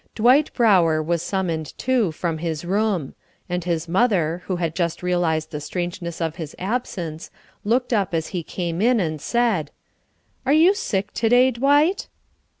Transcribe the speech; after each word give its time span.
Dwight 0.15 0.51
Brower 0.55 0.99
was 0.99 1.21
summoned, 1.21 1.77
too, 1.77 2.11
from 2.11 2.39
his 2.39 2.65
room; 2.65 3.13
and 3.47 3.63
his 3.63 3.87
mother, 3.87 4.41
who 4.47 4.55
had 4.55 4.73
just 4.75 5.03
realized 5.03 5.51
the 5.51 5.61
strangeness 5.61 6.19
of 6.19 6.37
his 6.37 6.55
absence, 6.57 7.29
looked 7.63 7.93
up 7.93 8.11
as 8.15 8.29
he 8.29 8.41
came 8.41 8.81
in, 8.81 8.99
and 8.99 9.21
said: 9.21 9.69
"Are 10.43 10.53
you 10.53 10.73
sick 10.73 11.13
to 11.13 11.29
day, 11.29 11.51
Dwight?" 11.51 12.07